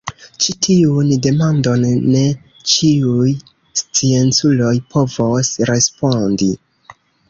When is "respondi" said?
5.75-6.55